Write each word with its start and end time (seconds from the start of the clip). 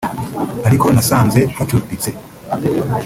ariko 0.67 0.85
nasanze 0.95 1.39
hacuritse 1.57 2.09